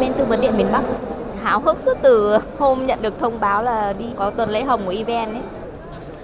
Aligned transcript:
bên 0.00 0.12
tư 0.12 0.24
vấn 0.24 0.40
điện 0.40 0.56
miền 0.56 0.66
Bắc. 0.72 0.82
Háo 1.42 1.60
hức 1.60 1.80
suốt 1.80 1.94
từ 2.02 2.38
hôm 2.58 2.86
nhận 2.86 3.02
được 3.02 3.18
thông 3.18 3.40
báo 3.40 3.62
là 3.62 3.92
đi 3.98 4.04
có 4.16 4.30
tuần 4.30 4.50
lễ 4.50 4.62
hồng 4.62 4.80
của 4.86 4.94
event 4.96 5.30
ấy. 5.30 5.42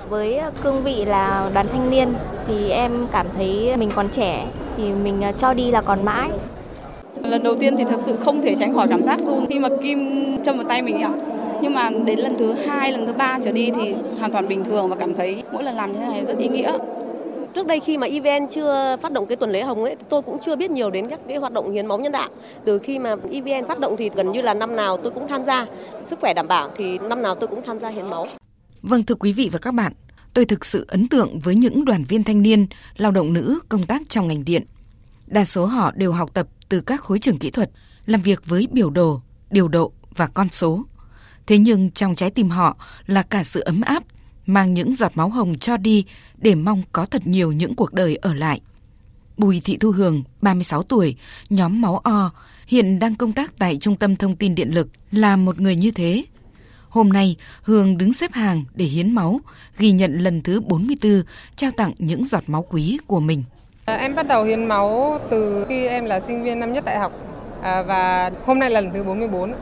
Với 0.08 0.40
cương 0.62 0.82
vị 0.82 1.04
là 1.04 1.50
đoàn 1.54 1.66
thanh 1.72 1.90
niên 1.90 2.14
thì 2.46 2.70
em 2.70 3.06
cảm 3.12 3.26
thấy 3.36 3.76
mình 3.76 3.90
còn 3.94 4.08
trẻ 4.08 4.46
thì 4.76 4.92
mình 4.92 5.22
ờ, 5.22 5.32
cho 5.32 5.54
đi 5.54 5.70
là 5.70 5.80
còn 5.82 6.04
mãi. 6.04 6.30
Lần 7.22 7.42
đầu 7.42 7.54
tiên 7.54 7.76
thì 7.76 7.84
thật 7.84 8.00
sự 8.00 8.16
không 8.24 8.42
thể 8.42 8.54
tránh 8.54 8.74
khỏi 8.74 8.86
cảm 8.88 9.02
giác 9.02 9.20
run 9.20 9.46
khi 9.46 9.58
mà 9.58 9.68
kim 9.82 10.22
châm 10.42 10.56
vào 10.56 10.66
tay 10.68 10.82
mình 10.82 11.02
ạ. 11.02 11.10
Nhưng 11.62 11.74
mà 11.74 11.90
đến 12.04 12.18
lần 12.18 12.36
thứ 12.36 12.52
hai, 12.52 12.92
lần 12.92 13.06
thứ 13.06 13.12
ba 13.12 13.38
trở 13.44 13.52
đi 13.52 13.70
thì 13.70 13.94
hoàn 14.18 14.32
toàn 14.32 14.48
bình 14.48 14.64
thường 14.64 14.88
và 14.88 14.96
cảm 14.96 15.14
thấy 15.14 15.42
mỗi 15.52 15.62
lần 15.62 15.76
làm 15.76 15.92
như 15.92 15.98
thế 15.98 16.06
này 16.06 16.24
rất 16.24 16.38
ý 16.38 16.48
nghĩa. 16.48 16.72
Trước 17.56 17.66
đây 17.66 17.80
khi 17.80 17.98
mà 17.98 18.06
EVN 18.06 18.48
chưa 18.50 18.96
phát 19.02 19.12
động 19.12 19.26
cái 19.26 19.36
tuần 19.36 19.50
lễ 19.50 19.62
hồng 19.62 19.84
ấy, 19.84 19.96
tôi 20.08 20.22
cũng 20.22 20.38
chưa 20.42 20.56
biết 20.56 20.70
nhiều 20.70 20.90
đến 20.90 21.06
các 21.10 21.20
cái 21.28 21.36
hoạt 21.36 21.52
động 21.52 21.72
hiến 21.72 21.86
máu 21.86 21.98
nhân 21.98 22.12
đạo. 22.12 22.30
Từ 22.64 22.78
khi 22.78 22.98
mà 22.98 23.16
EVN 23.30 23.68
phát 23.68 23.78
động 23.78 23.96
thì 23.98 24.10
gần 24.14 24.32
như 24.32 24.42
là 24.42 24.54
năm 24.54 24.76
nào 24.76 24.96
tôi 24.96 25.12
cũng 25.12 25.28
tham 25.28 25.44
gia. 25.46 25.66
Sức 26.06 26.20
khỏe 26.20 26.34
đảm 26.34 26.48
bảo 26.48 26.70
thì 26.76 26.98
năm 26.98 27.22
nào 27.22 27.34
tôi 27.34 27.48
cũng 27.48 27.62
tham 27.66 27.80
gia 27.80 27.88
hiến 27.88 28.10
máu. 28.10 28.26
Vâng 28.82 29.04
thưa 29.04 29.14
quý 29.14 29.32
vị 29.32 29.50
và 29.52 29.58
các 29.58 29.74
bạn, 29.74 29.92
tôi 30.34 30.44
thực 30.44 30.64
sự 30.64 30.84
ấn 30.88 31.08
tượng 31.08 31.38
với 31.38 31.54
những 31.54 31.84
đoàn 31.84 32.04
viên 32.08 32.24
thanh 32.24 32.42
niên, 32.42 32.66
lao 32.96 33.10
động 33.10 33.32
nữ 33.32 33.58
công 33.68 33.86
tác 33.86 34.02
trong 34.08 34.28
ngành 34.28 34.44
điện. 34.44 34.62
Đa 35.26 35.44
số 35.44 35.66
họ 35.66 35.92
đều 35.94 36.12
học 36.12 36.30
tập 36.34 36.46
từ 36.68 36.80
các 36.80 37.00
khối 37.00 37.18
trường 37.18 37.38
kỹ 37.38 37.50
thuật, 37.50 37.70
làm 38.06 38.20
việc 38.20 38.46
với 38.46 38.68
biểu 38.72 38.90
đồ, 38.90 39.20
điều 39.50 39.68
độ 39.68 39.92
và 40.16 40.26
con 40.26 40.48
số. 40.50 40.84
Thế 41.46 41.58
nhưng 41.58 41.90
trong 41.90 42.14
trái 42.14 42.30
tim 42.30 42.50
họ 42.50 42.76
là 43.06 43.22
cả 43.22 43.44
sự 43.44 43.60
ấm 43.60 43.80
áp, 43.80 44.02
mang 44.46 44.74
những 44.74 44.96
giọt 44.96 45.12
máu 45.14 45.28
hồng 45.28 45.58
cho 45.58 45.76
đi 45.76 46.04
để 46.38 46.54
mong 46.54 46.82
có 46.92 47.06
thật 47.06 47.26
nhiều 47.26 47.52
những 47.52 47.74
cuộc 47.74 47.92
đời 47.92 48.16
ở 48.16 48.34
lại. 48.34 48.60
Bùi 49.36 49.60
Thị 49.64 49.76
Thu 49.76 49.90
Hường, 49.90 50.22
36 50.40 50.82
tuổi, 50.82 51.16
nhóm 51.50 51.80
máu 51.80 51.98
O, 51.98 52.30
hiện 52.66 52.98
đang 52.98 53.14
công 53.14 53.32
tác 53.32 53.58
tại 53.58 53.76
Trung 53.80 53.96
tâm 53.96 54.16
Thông 54.16 54.36
tin 54.36 54.54
Điện 54.54 54.74
lực, 54.74 54.88
là 55.10 55.36
một 55.36 55.60
người 55.60 55.76
như 55.76 55.90
thế. 55.90 56.24
Hôm 56.88 57.08
nay, 57.08 57.36
Hương 57.62 57.98
đứng 57.98 58.12
xếp 58.12 58.32
hàng 58.32 58.64
để 58.74 58.84
hiến 58.84 59.10
máu, 59.10 59.40
ghi 59.78 59.92
nhận 59.92 60.18
lần 60.18 60.42
thứ 60.42 60.60
44, 60.60 61.22
trao 61.56 61.70
tặng 61.70 61.92
những 61.98 62.24
giọt 62.24 62.42
máu 62.46 62.66
quý 62.70 62.98
của 63.06 63.20
mình. 63.20 63.44
Ờ, 63.84 63.94
em 63.94 64.14
bắt 64.14 64.26
đầu 64.28 64.44
hiến 64.44 64.64
máu 64.64 65.20
từ 65.30 65.66
khi 65.68 65.86
em 65.86 66.04
là 66.04 66.20
sinh 66.20 66.44
viên 66.44 66.60
năm 66.60 66.72
nhất 66.72 66.84
đại 66.84 66.98
học 66.98 67.12
à, 67.62 67.82
và 67.82 68.30
hôm 68.46 68.58
nay 68.58 68.70
là 68.70 68.80
lần 68.80 68.92
thứ 68.94 69.02
44. 69.02 69.54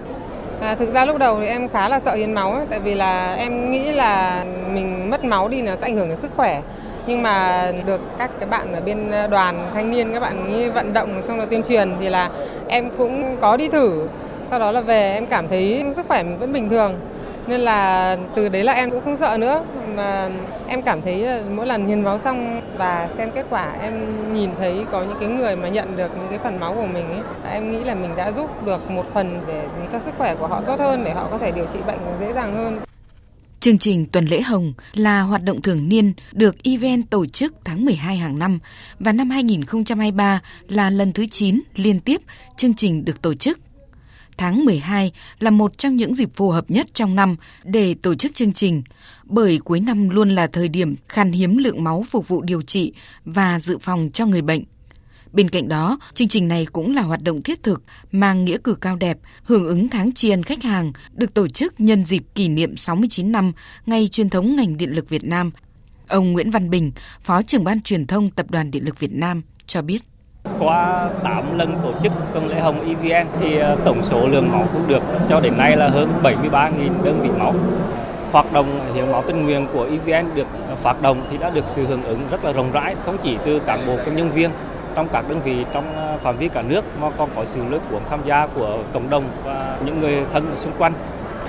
À, 0.60 0.74
thực 0.74 0.88
ra 0.88 1.04
lúc 1.04 1.18
đầu 1.18 1.38
thì 1.40 1.46
em 1.46 1.68
khá 1.68 1.88
là 1.88 2.00
sợ 2.00 2.14
hiến 2.14 2.32
máu 2.32 2.52
ấy, 2.52 2.66
tại 2.70 2.80
vì 2.80 2.94
là 2.94 3.34
em 3.34 3.70
nghĩ 3.70 3.92
là 3.92 4.44
mình 4.72 5.10
mất 5.10 5.24
máu 5.24 5.48
đi 5.48 5.62
nó 5.62 5.76
sẽ 5.76 5.86
ảnh 5.86 5.96
hưởng 5.96 6.08
đến 6.08 6.16
sức 6.16 6.30
khỏe. 6.36 6.62
Nhưng 7.06 7.22
mà 7.22 7.64
được 7.86 8.00
các 8.18 8.30
cái 8.40 8.48
bạn 8.48 8.72
ở 8.72 8.80
bên 8.80 9.10
ờ, 9.10 9.26
đoàn 9.26 9.70
thanh 9.74 9.90
niên 9.90 10.12
các 10.12 10.20
bạn 10.20 10.52
ấy 10.52 10.70
vận 10.70 10.92
động 10.92 11.22
xong 11.22 11.36
rồi 11.36 11.46
tuyên 11.46 11.62
truyền 11.62 11.96
thì 12.00 12.08
là 12.08 12.30
em 12.68 12.90
cũng 12.98 13.36
có 13.40 13.56
đi 13.56 13.68
thử. 13.68 14.08
Sau 14.50 14.58
đó 14.58 14.70
là 14.72 14.80
về 14.80 15.14
em 15.14 15.26
cảm 15.26 15.48
thấy 15.48 15.84
sức 15.96 16.06
khỏe 16.08 16.22
mình 16.22 16.38
vẫn 16.38 16.52
bình 16.52 16.68
thường 16.68 16.94
nên 17.46 17.60
là 17.60 18.16
từ 18.34 18.48
đấy 18.48 18.64
là 18.64 18.72
em 18.72 18.90
cũng 18.90 19.04
không 19.04 19.16
sợ 19.16 19.36
nữa. 19.40 19.64
Mà 19.96 20.28
em 20.68 20.82
cảm 20.82 21.02
thấy 21.02 21.24
ờ, 21.24 21.44
mỗi 21.50 21.66
lần 21.66 21.86
hiến 21.86 22.00
máu 22.00 22.18
xong 22.18 22.60
và 22.76 23.08
xem 23.16 23.30
kết 23.34 23.46
quả, 23.50 23.76
em 23.82 23.94
nhìn 24.34 24.50
thấy 24.58 24.84
có 24.92 25.02
những 25.02 25.16
cái 25.20 25.28
người 25.28 25.56
mà 25.56 25.68
nhận 25.68 25.96
được 25.96 26.10
những 26.18 26.28
cái 26.30 26.38
phần 26.38 26.60
máu 26.60 26.74
của 26.74 26.86
mình 26.86 27.08
ấy 27.08 27.20
em 27.52 27.72
nghĩ 27.72 27.84
là 27.84 27.94
mình 27.94 28.16
đã 28.16 28.32
giúp 28.32 28.64
được 28.66 28.90
một 28.90 29.06
phần 29.14 29.40
để 29.46 29.68
cho 29.92 29.98
sức 29.98 30.14
khỏe 30.18 30.34
của 30.34 30.46
họ 30.46 30.60
tốt 30.60 30.80
hơn, 30.80 31.04
để 31.04 31.12
họ 31.12 31.28
có 31.30 31.38
thể 31.38 31.52
điều 31.52 31.66
trị 31.72 31.78
bệnh 31.86 31.98
dễ 32.20 32.32
dàng 32.32 32.56
hơn. 32.56 32.80
Chương 33.60 33.78
trình 33.78 34.06
Tuần 34.06 34.24
lễ 34.24 34.40
Hồng 34.40 34.72
là 34.92 35.20
hoạt 35.20 35.42
động 35.42 35.62
thường 35.62 35.88
niên 35.88 36.12
được 36.32 36.56
event 36.62 37.10
tổ 37.10 37.26
chức 37.26 37.54
tháng 37.64 37.84
12 37.84 38.16
hàng 38.16 38.38
năm 38.38 38.58
và 38.98 39.12
năm 39.12 39.30
2023 39.30 40.40
là 40.68 40.90
lần 40.90 41.12
thứ 41.12 41.26
9 41.26 41.60
liên 41.76 42.00
tiếp 42.00 42.20
chương 42.56 42.74
trình 42.74 43.04
được 43.04 43.22
tổ 43.22 43.34
chức 43.34 43.58
tháng 44.36 44.64
12 44.64 45.12
là 45.38 45.50
một 45.50 45.78
trong 45.78 45.96
những 45.96 46.14
dịp 46.14 46.30
phù 46.34 46.50
hợp 46.50 46.70
nhất 46.70 46.86
trong 46.94 47.14
năm 47.14 47.36
để 47.64 47.94
tổ 47.94 48.14
chức 48.14 48.34
chương 48.34 48.52
trình, 48.52 48.82
bởi 49.24 49.58
cuối 49.64 49.80
năm 49.80 50.08
luôn 50.08 50.34
là 50.34 50.46
thời 50.46 50.68
điểm 50.68 50.94
khan 51.08 51.32
hiếm 51.32 51.56
lượng 51.56 51.84
máu 51.84 52.04
phục 52.10 52.28
vụ 52.28 52.42
điều 52.42 52.62
trị 52.62 52.92
và 53.24 53.60
dự 53.60 53.78
phòng 53.78 54.10
cho 54.12 54.26
người 54.26 54.42
bệnh. 54.42 54.64
Bên 55.32 55.48
cạnh 55.50 55.68
đó, 55.68 55.98
chương 56.14 56.28
trình 56.28 56.48
này 56.48 56.66
cũng 56.66 56.94
là 56.94 57.02
hoạt 57.02 57.22
động 57.22 57.42
thiết 57.42 57.62
thực, 57.62 57.82
mang 58.12 58.44
nghĩa 58.44 58.56
cử 58.64 58.74
cao 58.74 58.96
đẹp, 58.96 59.18
hưởng 59.44 59.66
ứng 59.66 59.88
tháng 59.88 60.12
tri 60.12 60.30
ân 60.30 60.42
khách 60.42 60.62
hàng, 60.62 60.92
được 61.12 61.34
tổ 61.34 61.48
chức 61.48 61.80
nhân 61.80 62.04
dịp 62.04 62.22
kỷ 62.34 62.48
niệm 62.48 62.76
69 62.76 63.32
năm 63.32 63.52
ngày 63.86 64.08
truyền 64.08 64.30
thống 64.30 64.56
ngành 64.56 64.76
điện 64.76 64.90
lực 64.90 65.08
Việt 65.08 65.24
Nam. 65.24 65.50
Ông 66.08 66.32
Nguyễn 66.32 66.50
Văn 66.50 66.70
Bình, 66.70 66.92
Phó 67.22 67.42
trưởng 67.42 67.64
ban 67.64 67.80
truyền 67.80 68.06
thông 68.06 68.30
Tập 68.30 68.50
đoàn 68.50 68.70
Điện 68.70 68.84
lực 68.84 68.98
Việt 68.98 69.12
Nam 69.12 69.42
cho 69.66 69.82
biết. 69.82 70.02
Qua 70.58 71.08
8 71.24 71.58
lần 71.58 71.78
tổ 71.82 71.92
chức 72.02 72.12
tuần 72.32 72.48
lễ 72.48 72.60
hồng 72.60 72.88
EVN 72.88 73.26
thì 73.40 73.58
ờ, 73.58 73.76
tổng 73.84 74.02
số 74.02 74.28
lượng 74.28 74.52
máu 74.52 74.64
thu 74.72 74.78
được 74.86 75.02
cho 75.28 75.40
đến 75.40 75.58
nay 75.58 75.76
là 75.76 75.88
hơn 75.88 76.08
73.000 76.22 76.70
đơn 77.04 77.20
vị 77.22 77.28
máu. 77.38 77.54
Hoạt 78.32 78.52
động 78.52 78.66
hiến 78.94 79.12
máu 79.12 79.22
tình 79.26 79.44
nguyện 79.44 79.66
của 79.72 79.88
EVN 79.90 80.34
được 80.34 80.46
ờ, 80.68 80.74
phát 80.74 81.02
động 81.02 81.22
thì 81.30 81.38
đã 81.38 81.50
được 81.50 81.64
sự 81.66 81.86
hưởng 81.86 82.04
ứng 82.04 82.20
rất 82.30 82.44
là 82.44 82.52
rộng 82.52 82.72
rãi, 82.72 82.96
không 83.06 83.16
chỉ 83.22 83.38
từ 83.44 83.58
cán 83.58 83.80
bộ 83.86 83.96
công 84.06 84.16
nhân 84.16 84.30
viên 84.30 84.50
trong 84.94 85.08
các 85.12 85.24
đơn 85.28 85.40
vị 85.44 85.64
trong 85.72 85.96
ờ, 85.96 86.18
phạm 86.20 86.36
vi 86.36 86.48
cả 86.48 86.62
nước 86.62 86.84
mà 87.00 87.10
còn 87.18 87.28
có 87.36 87.44
sự 87.44 87.60
lôi 87.70 87.80
cuốn 87.90 88.00
tham 88.10 88.20
gia 88.24 88.46
của 88.46 88.78
cộng 88.92 89.10
đồng 89.10 89.24
và 89.44 89.76
những 89.84 90.00
người 90.00 90.26
thân 90.32 90.50
ở 90.50 90.56
xung 90.56 90.72
quanh 90.78 90.92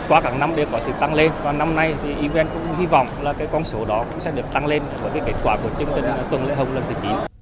qua 0.08 0.22
các 0.22 0.34
năm 0.40 0.56
đều 0.56 0.66
có 0.72 0.80
sự 0.80 0.92
tăng 1.00 1.14
lên 1.14 1.32
và 1.44 1.52
năm 1.52 1.76
nay 1.76 1.94
thì 2.04 2.16
event 2.22 2.48
cũng 2.54 2.80
hy 2.80 2.86
vọng 2.86 3.08
là 3.22 3.34
cái 3.34 3.48
con 3.52 3.64
số 3.64 3.86
đó 3.86 4.06
cũng 4.12 4.20
sẽ 4.20 4.32
được 4.32 4.52
tăng 4.54 4.66
lên 4.66 4.82
với 5.02 5.12
cái 5.12 5.22
kết 5.26 5.34
quả 5.44 5.58
của 5.64 5.70
chương 5.80 5.90
trình 5.96 6.06
tuần 6.32 6.48
lễ 6.48 6.56
hồng 6.56 6.74
lần 6.74 6.84
thứ 6.90 6.96
9. 7.02 7.35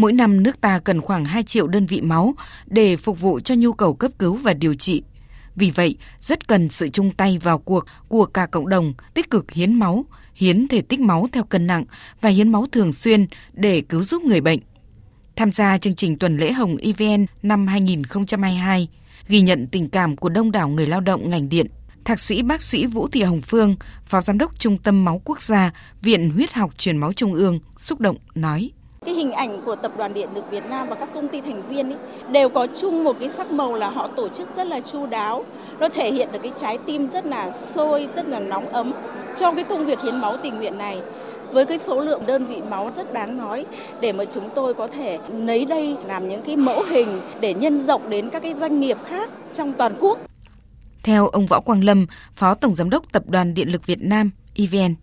Mỗi 0.00 0.12
năm 0.12 0.42
nước 0.42 0.60
ta 0.60 0.78
cần 0.78 1.00
khoảng 1.00 1.24
2 1.24 1.42
triệu 1.42 1.66
đơn 1.66 1.86
vị 1.86 2.00
máu 2.00 2.34
để 2.66 2.96
phục 2.96 3.20
vụ 3.20 3.40
cho 3.40 3.54
nhu 3.58 3.72
cầu 3.72 3.94
cấp 3.94 4.10
cứu 4.18 4.36
và 4.36 4.54
điều 4.54 4.74
trị. 4.74 5.02
Vì 5.56 5.70
vậy, 5.70 5.96
rất 6.20 6.48
cần 6.48 6.68
sự 6.68 6.88
chung 6.88 7.10
tay 7.10 7.38
vào 7.38 7.58
cuộc 7.58 7.84
của 8.08 8.26
cả 8.26 8.46
cộng 8.46 8.68
đồng 8.68 8.94
tích 9.14 9.30
cực 9.30 9.50
hiến 9.50 9.74
máu, 9.74 10.04
hiến 10.34 10.68
thể 10.68 10.82
tích 10.82 11.00
máu 11.00 11.26
theo 11.32 11.44
cân 11.44 11.66
nặng 11.66 11.84
và 12.20 12.28
hiến 12.28 12.52
máu 12.52 12.66
thường 12.72 12.92
xuyên 12.92 13.26
để 13.52 13.80
cứu 13.80 14.04
giúp 14.04 14.22
người 14.22 14.40
bệnh. 14.40 14.60
Tham 15.36 15.52
gia 15.52 15.78
chương 15.78 15.94
trình 15.94 16.18
tuần 16.18 16.36
lễ 16.36 16.52
hồng 16.52 16.76
EVN 16.76 17.26
năm 17.42 17.66
2022, 17.66 18.88
ghi 19.28 19.40
nhận 19.40 19.66
tình 19.66 19.88
cảm 19.88 20.16
của 20.16 20.28
đông 20.28 20.52
đảo 20.52 20.68
người 20.68 20.86
lao 20.86 21.00
động 21.00 21.30
ngành 21.30 21.48
điện, 21.48 21.66
Thạc 22.04 22.20
sĩ 22.20 22.42
bác 22.42 22.62
sĩ 22.62 22.86
Vũ 22.86 23.08
Thị 23.08 23.22
Hồng 23.22 23.42
Phương, 23.42 23.76
Phó 24.06 24.20
Giám 24.20 24.38
đốc 24.38 24.58
Trung 24.58 24.78
tâm 24.78 25.04
Máu 25.04 25.20
Quốc 25.24 25.42
gia, 25.42 25.70
Viện 26.02 26.30
Huyết 26.30 26.52
học 26.52 26.78
Truyền 26.78 26.96
máu 26.96 27.12
Trung 27.12 27.34
ương, 27.34 27.58
xúc 27.76 28.00
động 28.00 28.16
nói. 28.34 28.70
Cái 29.06 29.14
hình 29.14 29.32
ảnh 29.32 29.60
của 29.64 29.76
Tập 29.76 29.92
đoàn 29.96 30.14
Điện 30.14 30.28
lực 30.34 30.50
Việt 30.50 30.64
Nam 30.70 30.88
và 30.88 30.96
các 30.96 31.08
công 31.14 31.28
ty 31.28 31.40
thành 31.40 31.62
viên 31.68 31.92
ấy, 31.92 31.98
đều 32.32 32.48
có 32.48 32.66
chung 32.80 33.04
một 33.04 33.16
cái 33.20 33.28
sắc 33.28 33.50
màu 33.50 33.74
là 33.74 33.90
họ 33.90 34.06
tổ 34.06 34.28
chức 34.28 34.56
rất 34.56 34.66
là 34.66 34.80
chu 34.80 35.06
đáo. 35.06 35.44
Nó 35.78 35.88
thể 35.88 36.12
hiện 36.12 36.28
được 36.32 36.38
cái 36.42 36.52
trái 36.56 36.78
tim 36.86 37.08
rất 37.12 37.26
là 37.26 37.52
sôi, 37.52 38.08
rất 38.16 38.28
là 38.28 38.40
nóng 38.40 38.68
ấm 38.68 38.92
cho 39.36 39.52
cái 39.52 39.64
công 39.64 39.86
việc 39.86 40.02
hiến 40.02 40.20
máu 40.20 40.36
tình 40.42 40.56
nguyện 40.56 40.78
này 40.78 41.00
với 41.52 41.66
cái 41.66 41.78
số 41.78 42.00
lượng 42.00 42.26
đơn 42.26 42.46
vị 42.46 42.62
máu 42.70 42.90
rất 42.96 43.12
đáng 43.12 43.38
nói 43.38 43.66
để 44.00 44.12
mà 44.12 44.24
chúng 44.24 44.48
tôi 44.54 44.74
có 44.74 44.88
thể 44.88 45.18
lấy 45.32 45.64
đây 45.64 45.96
làm 46.06 46.28
những 46.28 46.42
cái 46.42 46.56
mẫu 46.56 46.82
hình 46.90 47.20
để 47.40 47.54
nhân 47.54 47.78
rộng 47.78 48.10
đến 48.10 48.30
các 48.30 48.42
cái 48.42 48.54
doanh 48.54 48.80
nghiệp 48.80 48.98
khác 49.04 49.30
trong 49.54 49.72
toàn 49.72 49.92
quốc. 50.00 50.18
Theo 51.02 51.28
ông 51.28 51.46
Võ 51.46 51.60
Quang 51.60 51.84
Lâm, 51.84 52.06
Phó 52.34 52.54
Tổng 52.54 52.74
Giám 52.74 52.90
đốc 52.90 53.12
Tập 53.12 53.22
đoàn 53.26 53.54
Điện 53.54 53.72
lực 53.72 53.86
Việt 53.86 54.02
Nam, 54.02 54.30
EVN, 54.54 54.94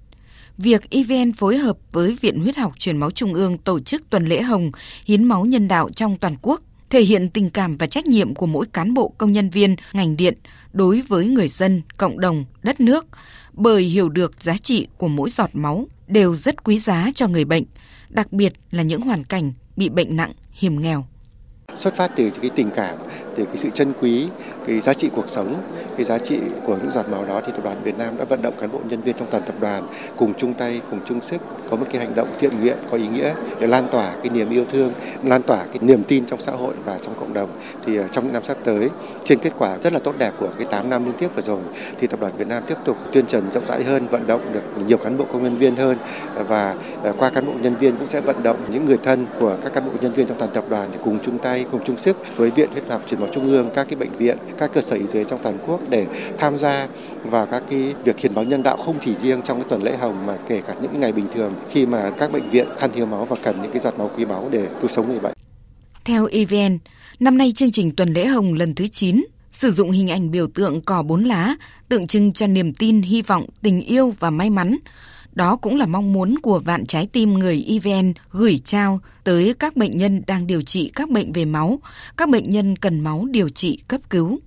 việc 0.58 0.90
EVN 0.90 1.32
phối 1.34 1.58
hợp 1.58 1.78
với 1.92 2.18
Viện 2.22 2.40
Huyết 2.40 2.58
học 2.58 2.80
Truyền 2.80 2.98
máu 2.98 3.12
Trung 3.12 3.34
ương 3.34 3.58
tổ 3.58 3.80
chức 3.80 4.10
tuần 4.10 4.26
lễ 4.26 4.42
hồng 4.42 4.72
hiến 5.06 5.24
máu 5.24 5.46
nhân 5.46 5.68
đạo 5.68 5.90
trong 5.90 6.18
toàn 6.18 6.36
quốc 6.42 6.62
thể 6.90 7.02
hiện 7.02 7.30
tình 7.30 7.50
cảm 7.50 7.78
và 7.78 7.88
trách 7.88 8.06
nhiệm 8.06 8.36
của 8.36 8.46
mỗi 8.46 8.66
cán 8.66 8.94
bộ 8.94 9.14
công 9.18 9.32
nhân 9.32 9.50
viên 9.50 9.76
ngành 9.94 10.18
điện 10.18 10.34
đối 10.74 11.02
với 11.02 11.28
người 11.28 11.48
dân, 11.48 11.82
cộng 11.98 12.20
đồng, 12.20 12.46
đất 12.64 12.80
nước, 12.80 13.06
bởi 13.54 13.84
hiểu 13.84 14.10
được 14.10 14.42
giá 14.44 14.58
trị 14.58 14.88
của 14.98 15.08
mỗi 15.08 15.30
giọt 15.30 15.50
máu 15.54 15.88
đều 16.08 16.36
rất 16.36 16.64
quý 16.64 16.80
giá 16.80 17.10
cho 17.16 17.28
người 17.28 17.46
bệnh, 17.46 17.64
đặc 18.10 18.34
biệt 18.34 18.54
là 18.72 18.84
những 18.84 19.02
hoàn 19.02 19.24
cảnh 19.24 19.54
bị 19.76 19.90
bệnh 19.90 20.16
nặng, 20.16 20.32
hiểm 20.52 20.82
nghèo. 20.82 21.06
Xuất 21.76 21.94
phát 21.94 22.12
từ 22.16 22.30
cái 22.42 22.52
tình 22.56 22.70
cảm, 22.76 22.98
từ 23.36 23.46
cái 23.46 23.58
sự 23.58 23.70
chân 23.74 23.94
quý, 24.02 24.28
cái 24.68 24.80
giá 24.80 24.94
trị 24.94 25.10
cuộc 25.16 25.30
sống, 25.30 25.56
cái 25.98 26.06
giá 26.06 26.18
trị 26.18 26.40
của 26.66 26.78
những 26.78 26.92
giọt 26.92 27.10
máu 27.10 27.26
đó 27.26 27.42
thì 27.46 27.52
tập 27.52 27.64
đoàn 27.64 27.82
Việt 27.84 27.98
Nam 27.98 28.18
đã 28.18 28.26
vận 28.26 28.42
động 28.42 28.54
cán 28.62 28.72
bộ 28.72 28.80
nhân 28.90 29.02
viên 29.02 29.16
trong 29.18 29.28
toàn 29.32 29.44
tập 29.46 29.56
đoàn 29.60 29.88
cùng 30.18 30.34
chung 30.38 30.54
tay, 30.54 30.82
cùng 30.90 31.00
chung 31.06 31.22
sức 31.22 31.42
có 31.70 31.78
một 31.78 31.86
cái 31.92 32.02
hành 32.02 32.16
động 32.16 32.28
thiện 32.40 32.52
nguyện 32.62 32.78
có 32.92 32.98
ý 32.98 33.08
nghĩa 33.08 33.34
để 33.60 33.68
lan 33.68 33.88
tỏa 33.92 34.16
cái 34.24 34.30
niềm 34.30 34.50
yêu 34.50 34.66
thương, 34.72 34.94
lan 35.24 35.42
tỏa 35.44 35.58
cái 35.58 35.78
niềm 35.82 36.04
tin 36.04 36.26
trong 36.26 36.42
xã 36.42 36.52
hội 36.52 36.74
và 36.86 37.00
trong 37.02 37.16
cộng 37.20 37.34
đồng. 37.34 37.50
Thì 37.86 37.98
ờ, 37.98 38.08
trong 38.12 38.24
những 38.24 38.34
năm 38.34 38.44
sắp 38.44 38.58
tới, 38.64 38.90
trên 39.24 39.40
kết 39.40 39.54
quả 39.58 39.78
rất 39.84 39.94
là 39.94 40.00
tốt 40.00 40.16
đẹp 40.18 40.34
của 40.40 40.50
cái 40.58 40.68
8 40.72 40.90
năm 40.90 41.06
liên 41.06 41.14
tiếp 41.18 41.28
vừa 41.36 41.42
rồi 41.42 41.60
thì 42.00 42.08
tập 42.08 42.20
đoàn 42.20 42.34
Việt 42.38 42.48
Nam 42.48 42.64
tiếp 42.68 42.78
tục 42.86 42.98
tuyên 43.12 43.28
truyền 43.28 43.52
rộng 43.52 43.66
rãi 43.66 43.84
hơn, 43.84 44.08
vận 44.08 44.28
động 44.28 44.42
được 44.54 44.64
nhiều 44.88 44.98
cán 44.98 45.18
bộ 45.18 45.26
công 45.34 45.44
nhân 45.44 45.58
viên 45.58 45.76
hơn 45.76 45.98
và 46.48 46.76
ờ, 47.04 47.14
qua 47.18 47.30
cán 47.30 47.46
bộ 47.46 47.54
nhân 47.62 47.76
viên 47.76 47.96
cũng 47.96 48.08
sẽ 48.08 48.22
vận 48.22 48.44
động 48.44 48.58
những 48.72 48.86
người 48.86 48.98
thân 49.04 49.26
của 49.40 49.58
các 49.64 49.74
cán 49.74 49.86
bộ 49.86 49.92
nhân 50.02 50.14
viên 50.14 50.28
trong 50.28 50.38
toàn 50.38 50.52
tập 50.54 50.66
đoàn 50.70 50.90
để 50.94 51.00
cùng 51.04 51.20
chung 51.24 51.38
tay, 51.38 51.57
cùng 51.72 51.82
chung 51.86 51.98
sức 51.98 52.18
với 52.36 52.52
Viện 52.52 52.70
Huyết 52.72 52.84
học 52.90 53.02
Truyền 53.10 53.20
máu 53.20 53.30
Trung 53.34 53.48
ương, 53.48 53.70
các 53.76 53.88
cái 53.90 53.96
bệnh 53.96 54.18
viện, 54.18 54.38
các 54.58 54.72
cơ 54.74 54.82
sở 54.82 54.96
y 54.96 55.06
tế 55.12 55.24
trong 55.24 55.40
toàn 55.44 55.58
quốc 55.68 55.82
để 55.90 56.06
tham 56.38 56.58
gia 56.58 56.88
vào 57.24 57.46
các 57.46 57.64
cái 57.70 57.94
việc 58.04 58.20
hiến 58.20 58.36
máu 58.36 58.44
nhân 58.44 58.64
đạo 58.64 58.78
không 58.78 58.96
chỉ 59.02 59.16
riêng 59.16 59.42
trong 59.42 59.60
cái 59.60 59.70
tuần 59.70 59.84
lễ 59.84 59.98
hồng 59.98 60.26
mà 60.26 60.38
kể 60.48 60.62
cả 60.68 60.76
những 60.82 61.00
ngày 61.00 61.12
bình 61.12 61.26
thường 61.34 61.54
khi 61.70 61.86
mà 61.86 62.12
các 62.20 62.32
bệnh 62.32 62.50
viện 62.50 62.68
khan 62.78 62.92
hiếm 62.96 63.10
máu 63.10 63.26
và 63.26 63.36
cần 63.44 63.62
những 63.62 63.72
cái 63.72 63.82
giọt 63.82 64.00
máu 64.00 64.12
quý 64.18 64.26
báu 64.26 64.50
để 64.52 64.68
cứu 64.82 64.90
sống 64.90 65.10
người 65.10 65.20
bệnh. 65.20 65.34
Theo 66.06 66.28
EVN, 66.32 66.78
năm 67.20 67.38
nay 67.38 67.52
chương 67.52 67.72
trình 67.72 67.96
tuần 67.96 68.14
lễ 68.14 68.26
hồng 68.26 68.54
lần 68.54 68.76
thứ 68.76 68.88
9 68.88 69.24
Sử 69.58 69.72
dụng 69.72 69.92
hình 69.92 70.12
ảnh 70.12 70.32
biểu 70.32 70.48
tượng 70.48 70.82
cỏ 70.82 71.04
bốn 71.04 71.24
lá 71.24 71.56
tượng 71.90 72.08
trưng 72.08 72.34
cho 72.34 72.48
niềm 72.48 72.74
tin, 72.74 73.02
hy 73.02 73.22
vọng, 73.22 73.46
tình 73.62 73.82
yêu 73.82 74.14
và 74.20 74.30
may 74.30 74.50
mắn. 74.50 74.78
Đó 75.38 75.56
cũng 75.56 75.76
là 75.76 75.86
mong 75.86 76.14
muốn 76.14 76.40
của 76.40 76.60
vạn 76.60 76.86
trái 76.86 77.08
tim 77.12 77.34
người 77.34 77.66
EVN 77.68 78.14
gửi 78.32 78.58
trao 78.58 79.00
tới 79.24 79.54
các 79.60 79.76
bệnh 79.76 79.98
nhân 79.98 80.22
đang 80.28 80.48
điều 80.48 80.62
trị 80.62 80.92
các 80.96 81.10
bệnh 81.10 81.34
về 81.34 81.46
máu, 81.46 81.80
các 82.18 82.30
bệnh 82.30 82.50
nhân 82.50 82.76
cần 82.76 83.00
máu 83.00 83.26
điều 83.32 83.50
trị 83.50 83.80
cấp 83.88 84.02
cứu. 84.10 84.40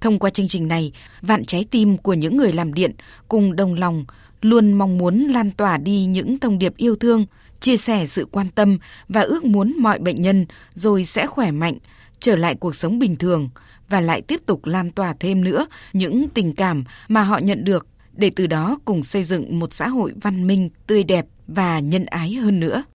Thông 0.00 0.18
qua 0.18 0.30
chương 0.30 0.48
trình 0.48 0.68
này, 0.68 0.92
vạn 1.22 1.44
trái 1.44 1.64
tim 1.70 1.96
của 1.96 2.14
những 2.14 2.36
người 2.36 2.52
làm 2.52 2.74
điện 2.74 2.92
cùng 3.28 3.56
đồng 3.56 3.74
lòng 3.74 4.04
luôn 4.40 4.72
mong 4.72 4.98
muốn 4.98 5.18
lan 5.18 5.50
tỏa 5.50 5.78
đi 5.78 6.04
những 6.04 6.38
thông 6.38 6.58
điệp 6.58 6.76
yêu 6.76 6.96
thương, 6.96 7.26
chia 7.60 7.76
sẻ 7.76 8.06
sự 8.06 8.26
quan 8.30 8.46
tâm 8.54 8.78
và 9.08 9.20
ước 9.20 9.44
muốn 9.44 9.74
mọi 9.78 9.98
bệnh 9.98 10.22
nhân 10.22 10.46
rồi 10.74 11.04
sẽ 11.04 11.26
khỏe 11.26 11.50
mạnh, 11.50 11.78
trở 12.20 12.36
lại 12.36 12.54
cuộc 12.54 12.76
sống 12.76 12.98
bình 12.98 13.16
thường 13.16 13.48
và 13.88 14.00
lại 14.00 14.22
tiếp 14.22 14.40
tục 14.46 14.66
lan 14.66 14.90
tỏa 14.90 15.14
thêm 15.20 15.44
nữa 15.44 15.66
những 15.92 16.28
tình 16.28 16.54
cảm 16.54 16.84
mà 17.08 17.22
họ 17.22 17.38
nhận 17.38 17.64
được 17.64 17.86
để 18.16 18.30
từ 18.36 18.46
đó 18.46 18.78
cùng 18.84 19.02
xây 19.02 19.24
dựng 19.24 19.58
một 19.58 19.74
xã 19.74 19.88
hội 19.88 20.12
văn 20.22 20.46
minh, 20.46 20.68
tươi 20.86 21.04
đẹp 21.04 21.26
và 21.46 21.80
nhân 21.80 22.06
ái 22.06 22.34
hơn 22.34 22.60
nữa. 22.60 22.82